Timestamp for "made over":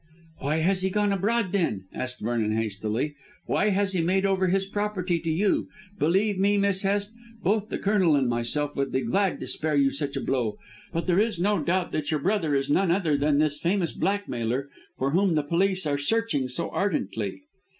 4.01-4.47